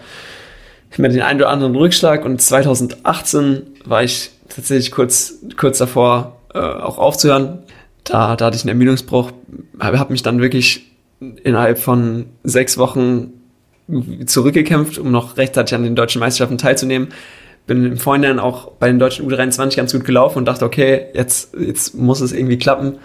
[0.96, 6.58] immer den einen oder anderen Rückschlag und 2018 war ich tatsächlich kurz, kurz davor, äh,
[6.58, 7.60] auch aufzuhören.
[8.04, 9.32] Da, da hatte ich einen Ermüdungsbruch,
[9.78, 10.86] habe mich dann wirklich
[11.20, 13.32] innerhalb von sechs Wochen
[14.26, 17.08] zurückgekämpft, um noch rechtzeitig an den deutschen Meisterschaften teilzunehmen.
[17.66, 21.54] Bin im Vorhinein auch bei den deutschen U23 ganz gut gelaufen und dachte, okay, jetzt,
[21.58, 22.98] jetzt muss es irgendwie klappen.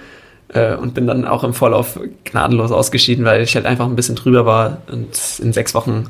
[0.53, 4.15] Äh, und bin dann auch im Vorlauf gnadenlos ausgeschieden, weil ich halt einfach ein bisschen
[4.15, 5.09] drüber war und
[5.41, 6.05] in sechs Wochen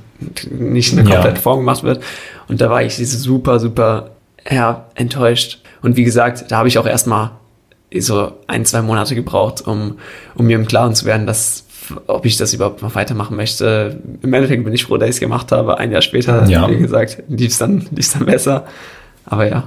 [0.51, 1.41] nicht eine komplette ja.
[1.41, 2.03] Form gemacht wird.
[2.47, 4.11] Und da war ich super, super
[4.49, 5.59] ja, enttäuscht.
[5.81, 7.31] Und wie gesagt, da habe ich auch erstmal
[7.97, 9.97] so ein, zwei Monate gebraucht, um,
[10.35, 11.65] um mir im Klaren zu werden, dass
[12.07, 13.99] ob ich das überhaupt noch weitermachen möchte.
[14.21, 15.77] Im Endeffekt bin ich froh, dass ich es gemacht habe.
[15.77, 16.69] Ein Jahr später, ja.
[16.69, 18.65] wie gesagt, lief es dann, dann besser.
[19.25, 19.63] Aber ja,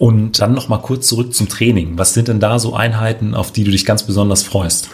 [0.00, 1.98] und dann noch mal kurz zurück zum Training.
[1.98, 4.88] Was sind denn da so Einheiten, auf die du dich ganz besonders freust?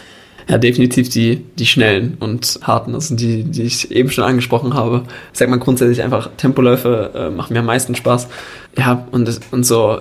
[0.49, 4.75] Ja, definitiv die, die schnellen und harten, das sind die, die ich eben schon angesprochen
[4.75, 5.05] habe.
[5.33, 8.27] Sagt man grundsätzlich einfach, Tempoläufe äh, machen mir am meisten Spaß.
[8.77, 10.01] Ja, und, und so,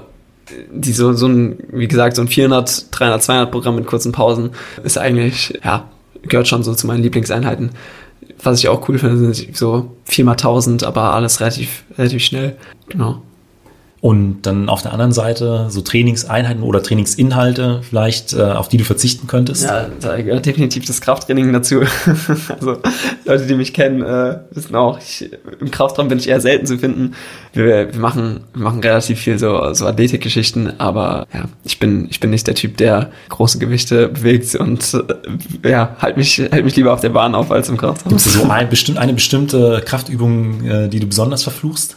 [0.72, 4.52] die so, so ein, wie gesagt, so ein 400, 300, 200 Programm mit kurzen Pausen
[4.84, 5.88] ist eigentlich, ja,
[6.24, 7.70] gehört schon so zu meinen Lieblingseinheiten.
[8.42, 12.56] Was ich auch cool finde, sind so 4 mal 1000, aber alles relativ, relativ schnell.
[12.90, 13.22] Genau.
[14.06, 18.84] Und dann auf der anderen Seite so Trainingseinheiten oder Trainingsinhalte vielleicht, äh, auf die du
[18.84, 19.64] verzichten könntest?
[19.64, 21.82] Ja, da gehört definitiv das Krafttraining dazu.
[22.50, 22.78] also
[23.26, 26.78] Leute, die mich kennen, äh, wissen auch, ich, im Kraftraum bin ich eher selten zu
[26.78, 27.16] finden.
[27.54, 32.20] Wir, wir, machen, wir machen relativ viel so, so Athletikgeschichten, aber ja, ich bin, ich
[32.20, 35.04] bin nicht der Typ, der große Gewichte bewegt und
[35.64, 38.10] äh, ja, halt mich, halt mich lieber auf der Bahn auf als im Kraftraum.
[38.10, 41.96] Gibt es so ein, bestimmt, eine bestimmte Kraftübung, äh, die du besonders verfluchst?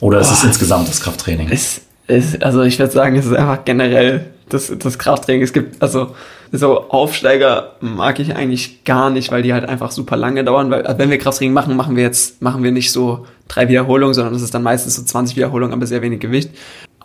[0.00, 1.48] Oder ist oh, es insgesamt das Krafttraining?
[1.50, 5.42] Es, es, also ich würde sagen, es ist einfach generell das, das Krafttraining.
[5.42, 6.14] Es gibt, also
[6.52, 10.70] so Aufsteiger mag ich eigentlich gar nicht, weil die halt einfach super lange dauern.
[10.70, 14.34] Weil wenn wir Krafttraining machen, machen wir jetzt, machen wir nicht so drei Wiederholungen, sondern
[14.34, 16.50] das ist dann meistens so 20 Wiederholungen, aber sehr wenig Gewicht.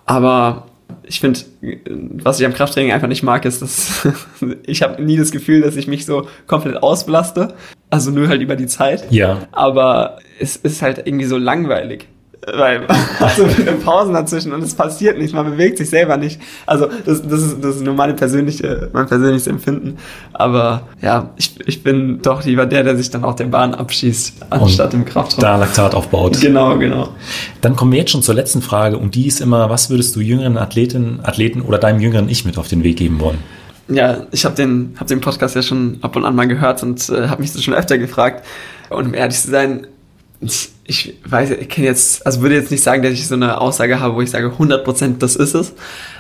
[0.06, 0.68] Aber
[1.04, 1.40] ich finde,
[2.24, 4.08] was ich am Krafttraining einfach nicht mag, ist, dass
[4.66, 7.56] ich habe nie das Gefühl, dass ich mich so komplett ausbelaste.
[7.90, 9.12] Also nur halt über die Zeit.
[9.12, 9.48] Ja.
[9.52, 12.08] Aber es ist halt irgendwie so langweilig
[12.48, 12.88] weil
[13.38, 16.42] so viele Pausen dazwischen und es passiert nichts, man bewegt sich selber nicht.
[16.66, 19.98] Also das, das, ist, das ist nur meine persönliche, mein persönliches Empfinden.
[20.34, 24.46] Aber ja, ich, ich bin doch lieber der, der sich dann auch der Bahn abschießt,
[24.50, 25.42] anstatt und im Kraftraum.
[25.42, 26.42] Da Laktat aufbaut.
[26.42, 27.10] Genau, genau.
[27.62, 30.20] Dann kommen wir jetzt schon zur letzten Frage und die ist immer, was würdest du
[30.20, 33.38] jüngeren Athletinnen, Athleten oder deinem jüngeren Ich mit auf den Weg geben wollen?
[33.88, 37.10] Ja, ich habe den, hab den Podcast ja schon ab und an mal gehört und
[37.10, 38.46] äh, habe mich das schon öfter gefragt.
[38.90, 39.88] Und um ehrlich zu sein,
[40.42, 44.00] ich weiß, ich kenne jetzt, also würde jetzt nicht sagen, dass ich so eine Aussage
[44.00, 45.74] habe, wo ich sage, 100% das ist es.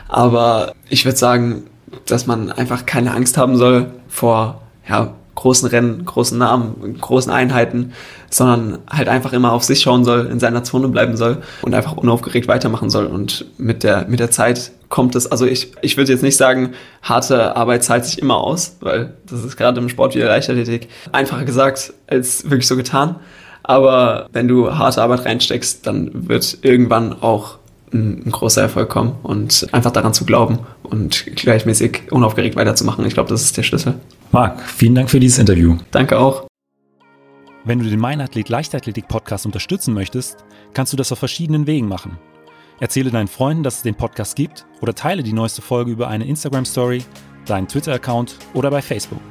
[0.08, 1.64] Aber ich würde sagen,
[2.06, 7.94] dass man einfach keine Angst haben soll vor, ja, großen Rennen, großen Namen, großen Einheiten,
[8.30, 11.98] sondern halt einfach immer auf sich schauen soll, in seiner Zone bleiben soll und einfach
[11.98, 13.08] unaufgeregt weitermachen soll.
[13.08, 16.72] Und mit der, mit der Zeit kommt es, also ich, ich würde jetzt nicht sagen,
[17.02, 20.90] harte Arbeit zahlt sich immer aus, weil das ist gerade im Sport wie der Leichtathletik
[21.12, 23.16] einfacher gesagt als wirklich so getan.
[23.63, 27.58] Aber wenn du harte Arbeit reinsteckst, dann wird irgendwann auch
[27.93, 33.06] ein, ein großer Erfolg kommen und einfach daran zu glauben und gleichmäßig unaufgeregt weiterzumachen.
[33.06, 33.95] Ich glaube, das ist der Schlüssel.
[34.32, 35.78] Marc, vielen Dank für dieses Interview.
[35.91, 36.47] Danke auch.
[37.63, 40.38] Wenn du den Meinathlet Leichtathletik Podcast unterstützen möchtest,
[40.74, 42.17] kannst du das auf verschiedenen Wegen machen.
[42.80, 46.26] Erzähle deinen Freunden, dass es den Podcast gibt oder teile die neueste Folge über eine
[46.26, 47.04] Instagram Story,
[47.45, 49.21] deinen Twitter-Account oder bei Facebook.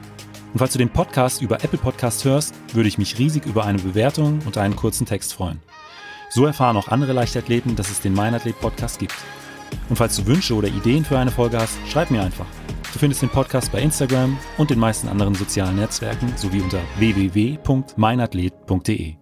[0.52, 3.78] Und falls du den Podcast über Apple Podcast hörst, würde ich mich riesig über eine
[3.78, 5.60] Bewertung und einen kurzen Text freuen.
[6.30, 9.14] So erfahren auch andere Leichtathleten, dass es den Meinathlet Podcast gibt.
[9.88, 12.46] Und falls du Wünsche oder Ideen für eine Folge hast, schreib mir einfach.
[12.92, 19.19] Du findest den Podcast bei Instagram und den meisten anderen sozialen Netzwerken sowie unter www.meinathlet.de.